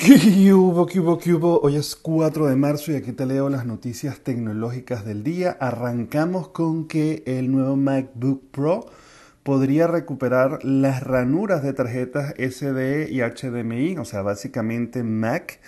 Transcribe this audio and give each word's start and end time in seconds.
¿Qué 0.00 0.54
hubo, 0.54 0.86
qué 0.86 1.00
hubo, 1.00 1.18
qué 1.18 1.34
hubo? 1.34 1.60
Hoy 1.60 1.74
es 1.74 1.96
4 1.96 2.46
de 2.46 2.54
marzo 2.54 2.92
y 2.92 2.94
aquí 2.94 3.10
te 3.10 3.26
leo 3.26 3.48
las 3.48 3.66
noticias 3.66 4.20
tecnológicas 4.20 5.04
del 5.04 5.24
día. 5.24 5.56
Arrancamos 5.58 6.50
con 6.50 6.86
que 6.86 7.24
el 7.26 7.50
nuevo 7.50 7.74
MacBook 7.74 8.48
Pro 8.52 8.86
podría 9.42 9.88
recuperar 9.88 10.64
las 10.64 11.02
ranuras 11.02 11.64
de 11.64 11.72
tarjetas 11.72 12.32
SD 12.38 13.10
y 13.10 13.22
HDMI, 13.22 13.98
o 13.98 14.04
sea, 14.04 14.22
básicamente 14.22 15.02
Mac. 15.02 15.58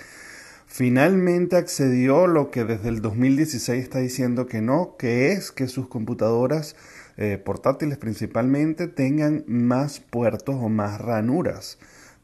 Finalmente 0.65 1.57
accedió 1.57 2.29
lo 2.29 2.53
que 2.53 2.63
desde 2.63 2.89
el 2.89 3.03
2016 3.03 3.83
está 3.83 3.99
diciendo 3.99 4.47
que 4.47 4.63
no, 4.63 4.95
que 4.97 5.33
es 5.33 5.51
que 5.51 5.67
sus 5.67 5.89
computadoras 5.89 6.77
eh, 7.17 7.37
portátiles 7.37 7.99
principalmente 7.99 8.87
tengan 8.87 9.43
más 9.49 9.99
puertos 9.99 10.55
o 10.55 10.69
más 10.69 11.01
ranuras 11.01 11.79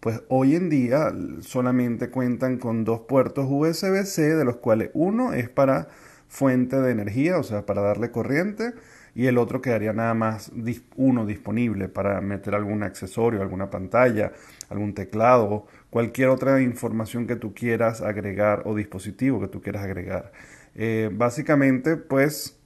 pues 0.07 0.23
hoy 0.29 0.55
en 0.55 0.71
día 0.71 1.13
solamente 1.41 2.11
cuentan 2.11 2.59
con 2.59 2.85
dos 2.85 3.01
puertos 3.09 3.47
USB-C, 3.49 4.37
de 4.37 4.45
los 4.45 4.59
cuales 4.59 4.91
uno 4.95 5.33
es 5.33 5.49
para 5.49 5.89
fuente 6.29 6.81
de 6.81 6.93
energía, 6.93 7.39
o 7.39 7.43
sea, 7.43 7.67
para 7.67 7.83
darle 7.83 8.13
corriente, 8.13 8.75
y 9.17 9.27
el 9.27 9.37
otro 9.37 9.61
quedaría 9.61 9.93
nada 9.93 10.15
más 10.15 10.53
uno 10.95 11.27
disponible 11.27 11.89
para 11.89 12.21
meter 12.21 12.55
algún 12.55 12.85
accesorio, 12.85 13.43
alguna 13.43 13.69
pantalla, 13.69 14.31
algún 14.69 14.95
teclado, 14.95 15.67
cualquier 15.91 16.29
otra 16.29 16.63
información 16.63 17.27
que 17.27 17.35
tú 17.35 17.53
quieras 17.53 18.01
agregar 18.01 18.63
o 18.65 18.77
dispositivo 18.77 19.41
que 19.41 19.49
tú 19.49 19.61
quieras 19.61 19.83
agregar. 19.83 20.31
Eh, 20.77 21.11
básicamente, 21.13 21.97
pues 21.97 22.61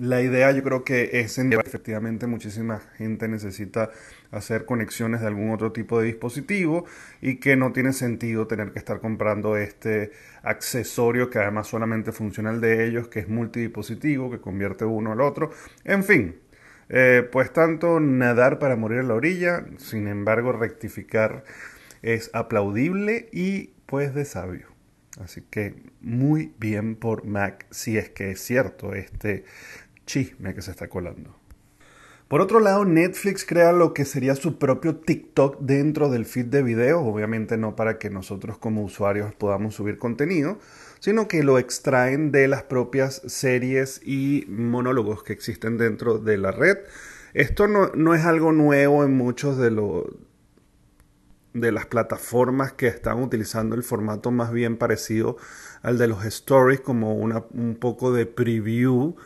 la 0.00 0.22
idea 0.22 0.50
yo 0.50 0.62
creo 0.62 0.82
que 0.82 1.20
es 1.20 1.38
en 1.38 1.52
efectivamente 1.52 2.26
muchísima 2.26 2.80
gente 2.96 3.28
necesita 3.28 3.90
hacer 4.30 4.64
conexiones 4.64 5.20
de 5.20 5.26
algún 5.26 5.50
otro 5.50 5.72
tipo 5.72 6.00
de 6.00 6.06
dispositivo 6.06 6.86
y 7.20 7.36
que 7.36 7.56
no 7.56 7.72
tiene 7.72 7.92
sentido 7.92 8.46
tener 8.46 8.72
que 8.72 8.78
estar 8.78 9.00
comprando 9.00 9.58
este 9.58 10.12
accesorio 10.42 11.28
que 11.28 11.38
además 11.38 11.66
solamente 11.66 12.12
funciona 12.12 12.50
el 12.50 12.62
de 12.62 12.86
ellos, 12.86 13.08
que 13.08 13.20
es 13.20 13.28
multidispositivo, 13.28 14.30
que 14.30 14.40
convierte 14.40 14.86
uno 14.86 15.12
al 15.12 15.20
otro. 15.20 15.50
En 15.84 16.02
fin, 16.02 16.36
eh, 16.88 17.28
pues 17.30 17.52
tanto 17.52 18.00
nadar 18.00 18.58
para 18.58 18.76
morir 18.76 19.00
a 19.00 19.02
la 19.02 19.14
orilla, 19.14 19.66
sin 19.76 20.08
embargo 20.08 20.52
rectificar 20.52 21.44
es 22.00 22.30
aplaudible 22.32 23.28
y 23.32 23.74
pues 23.84 24.14
de 24.14 24.24
sabio. 24.24 24.68
Así 25.18 25.42
que 25.50 25.74
muy 26.00 26.54
bien 26.58 26.94
por 26.96 27.26
Mac 27.26 27.66
si 27.70 27.98
es 27.98 28.08
que 28.08 28.30
es 28.30 28.40
cierto 28.40 28.94
este 28.94 29.44
chisme 30.10 30.54
que 30.54 30.62
se 30.62 30.72
está 30.72 30.88
colando. 30.88 31.36
Por 32.26 32.40
otro 32.40 32.60
lado, 32.60 32.84
Netflix 32.84 33.44
crea 33.44 33.72
lo 33.72 33.92
que 33.92 34.04
sería 34.04 34.34
su 34.36 34.58
propio 34.58 34.96
TikTok 34.96 35.58
dentro 35.60 36.10
del 36.10 36.26
feed 36.26 36.46
de 36.46 36.62
videos, 36.62 37.02
obviamente 37.04 37.56
no 37.56 37.74
para 37.74 37.98
que 37.98 38.10
nosotros 38.10 38.58
como 38.58 38.82
usuarios 38.84 39.34
podamos 39.34 39.74
subir 39.74 39.98
contenido, 39.98 40.58
sino 41.00 41.26
que 41.26 41.42
lo 41.42 41.58
extraen 41.58 42.30
de 42.30 42.46
las 42.46 42.62
propias 42.64 43.22
series 43.26 44.00
y 44.04 44.46
monólogos 44.48 45.22
que 45.22 45.32
existen 45.32 45.76
dentro 45.76 46.18
de 46.18 46.38
la 46.38 46.52
red. 46.52 46.78
Esto 47.34 47.68
no, 47.68 47.90
no 47.94 48.14
es 48.14 48.24
algo 48.24 48.52
nuevo 48.52 49.04
en 49.04 49.16
muchos 49.16 49.58
de 49.58 49.70
los 49.70 50.04
de 51.52 51.72
las 51.72 51.86
plataformas 51.86 52.72
que 52.72 52.86
están 52.86 53.20
utilizando 53.20 53.74
el 53.74 53.82
formato 53.82 54.30
más 54.30 54.52
bien 54.52 54.76
parecido 54.76 55.36
al 55.82 55.98
de 55.98 56.06
los 56.06 56.24
stories 56.24 56.80
como 56.80 57.14
una, 57.14 57.44
un 57.52 57.74
poco 57.74 58.12
de 58.12 58.24
preview 58.24 59.16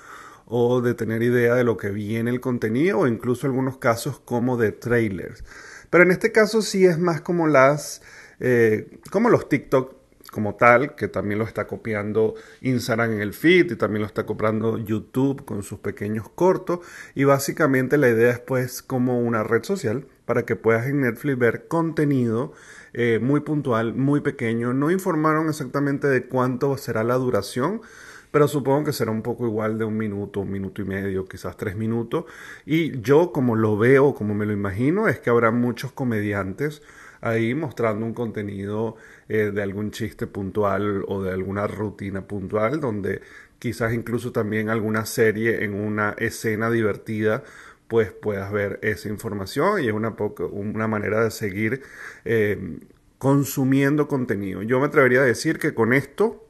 o 0.46 0.80
de 0.80 0.94
tener 0.94 1.22
idea 1.22 1.54
de 1.54 1.64
lo 1.64 1.76
que 1.76 1.90
viene 1.90 2.30
el 2.30 2.40
contenido 2.40 3.00
o 3.00 3.06
incluso 3.06 3.46
algunos 3.46 3.78
casos 3.78 4.20
como 4.20 4.56
de 4.56 4.72
trailers. 4.72 5.44
Pero 5.90 6.04
en 6.04 6.10
este 6.10 6.32
caso 6.32 6.62
sí 6.62 6.86
es 6.86 6.98
más 6.98 7.20
como 7.20 7.46
las 7.46 8.02
eh, 8.40 8.98
como 9.10 9.30
los 9.30 9.48
TikTok 9.48 9.94
como 10.34 10.56
tal, 10.56 10.96
que 10.96 11.06
también 11.06 11.38
lo 11.38 11.44
está 11.44 11.68
copiando 11.68 12.34
Instagram 12.60 13.12
en 13.12 13.20
el 13.20 13.34
feed 13.34 13.70
y 13.70 13.76
también 13.76 14.00
lo 14.02 14.06
está 14.08 14.26
copiando 14.26 14.78
YouTube 14.78 15.44
con 15.44 15.62
sus 15.62 15.78
pequeños 15.78 16.28
cortos. 16.28 16.80
Y 17.14 17.22
básicamente 17.22 17.98
la 17.98 18.08
idea 18.08 18.32
es 18.32 18.40
pues 18.40 18.82
como 18.82 19.20
una 19.20 19.44
red 19.44 19.62
social 19.62 20.08
para 20.24 20.44
que 20.44 20.56
puedas 20.56 20.86
en 20.88 21.02
Netflix 21.02 21.38
ver 21.38 21.68
contenido 21.68 22.52
eh, 22.94 23.20
muy 23.22 23.40
puntual, 23.40 23.94
muy 23.94 24.22
pequeño. 24.22 24.74
No 24.74 24.90
informaron 24.90 25.48
exactamente 25.48 26.08
de 26.08 26.26
cuánto 26.26 26.76
será 26.78 27.04
la 27.04 27.14
duración, 27.14 27.82
pero 28.34 28.48
supongo 28.48 28.86
que 28.86 28.92
será 28.92 29.12
un 29.12 29.22
poco 29.22 29.46
igual 29.46 29.78
de 29.78 29.84
un 29.84 29.96
minuto, 29.96 30.40
un 30.40 30.50
minuto 30.50 30.82
y 30.82 30.84
medio, 30.84 31.24
quizás 31.24 31.56
tres 31.56 31.76
minutos. 31.76 32.24
Y 32.66 33.00
yo 33.00 33.30
como 33.30 33.54
lo 33.54 33.78
veo, 33.78 34.12
como 34.12 34.34
me 34.34 34.44
lo 34.44 34.52
imagino, 34.52 35.06
es 35.06 35.20
que 35.20 35.30
habrá 35.30 35.52
muchos 35.52 35.92
comediantes 35.92 36.82
ahí 37.20 37.54
mostrando 37.54 38.04
un 38.04 38.12
contenido 38.12 38.96
eh, 39.28 39.52
de 39.54 39.62
algún 39.62 39.92
chiste 39.92 40.26
puntual 40.26 41.04
o 41.06 41.22
de 41.22 41.30
alguna 41.30 41.68
rutina 41.68 42.26
puntual, 42.26 42.80
donde 42.80 43.20
quizás 43.60 43.94
incluso 43.94 44.32
también 44.32 44.68
alguna 44.68 45.06
serie 45.06 45.62
en 45.62 45.72
una 45.74 46.16
escena 46.18 46.72
divertida 46.72 47.44
pues 47.86 48.10
puedas 48.10 48.50
ver 48.50 48.80
esa 48.82 49.08
información 49.08 49.80
y 49.80 49.86
es 49.86 49.92
una, 49.92 50.16
una 50.50 50.88
manera 50.88 51.22
de 51.22 51.30
seguir 51.30 51.82
eh, 52.24 52.80
consumiendo 53.18 54.08
contenido. 54.08 54.62
Yo 54.62 54.80
me 54.80 54.86
atrevería 54.86 55.20
a 55.20 55.24
decir 55.24 55.60
que 55.60 55.72
con 55.72 55.92
esto 55.92 56.43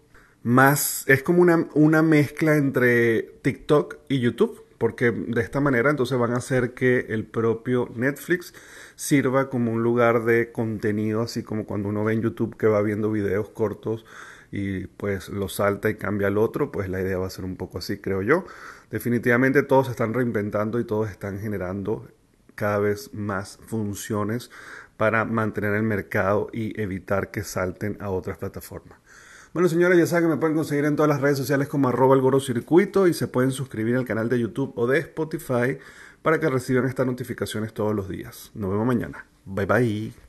más 0.45 1.05
es 1.09 1.23
como 1.23 1.43
una, 1.43 2.03
mezcla 2.03 2.57
entre 2.57 3.23
TikTok 3.43 3.97
y 4.09 4.21
YouTube 4.21 4.63
porque 4.77 5.11
de 5.11 5.41
esta 5.41 5.61
manera 5.61 5.89
entonces 5.89 6.19
van 6.19 6.33
a 6.33 6.37
hacer 6.37 6.75
que 6.75 7.07
el 7.09 7.25
propio 7.25 7.89
Netflix 7.97 8.53
sirva 8.95 9.49
como 9.49 9.73
un 9.73 9.83
lugar 9.83 10.25
de 10.25 10.53
contenido, 10.53 11.23
así 11.23 11.43
como 11.43 11.65
cuando 11.65 11.89
uno 11.89 12.05
ve 12.05 12.13
en 12.13 12.21
YouTube 12.21 12.59
que 12.59 12.67
va 12.67 12.83
viendo 12.83 13.11
videos 13.11 13.49
cortos 13.49 14.05
y 14.53 14.87
pues 14.87 15.31
lo 15.31 15.49
salta 15.49 15.89
y 15.89 15.95
cambia 15.95 16.27
al 16.29 16.37
otro, 16.37 16.71
pues 16.71 16.91
la 16.91 17.01
idea 17.01 17.17
va 17.17 17.27
a 17.27 17.31
ser 17.31 17.47
un 17.47 17.57
poco 17.57 17.79
así, 17.79 17.97
creo 17.97 18.21
yo. 18.21 18.45
Definitivamente 18.91 19.63
todos 19.63 19.87
se 19.87 19.93
están 19.93 20.13
reinventando 20.13 20.79
y 20.79 20.85
todos 20.85 21.11
están 21.11 21.41
generando 21.41 22.07
cada 22.55 22.79
vez 22.79 23.15
más 23.15 23.59
funciones 23.67 24.51
para 24.99 25.25
mantener 25.25 25.73
el 25.75 25.83
mercado 25.85 26.51
y 26.53 26.79
evitar 26.79 27.31
que 27.31 27.43
salten 27.43 27.97
a 28.01 28.11
otras 28.11 28.37
plataformas. 28.37 28.99
Bueno, 29.55 29.69
señores, 29.69 29.97
ya 29.97 30.07
saben 30.07 30.25
que 30.25 30.35
me 30.35 30.41
pueden 30.41 30.57
conseguir 30.57 30.85
en 30.85 30.97
todas 30.97 31.09
las 31.09 31.21
redes 31.21 31.39
sociales 31.39 31.69
como 31.69 31.89
arroba 31.89 32.17
el 32.17 32.41
Circuito 32.41 33.07
y 33.07 33.15
se 33.15 33.29
pueden 33.29 33.53
suscribir 33.53 33.95
al 33.95 34.05
canal 34.05 34.29
de 34.29 34.41
YouTube 34.41 34.73
o 34.75 34.89
de 34.89 34.99
Spotify 34.99 35.79
para 36.23 36.41
que 36.41 36.51
reciban 36.51 36.87
estas 36.87 37.07
notificaciones 37.07 37.73
todos 37.73 37.95
los 37.95 38.09
días. 38.09 38.51
Nos 38.55 38.71
vemos 38.71 38.85
mañana. 38.85 39.27
Bye 39.45 39.67
bye. 39.67 40.24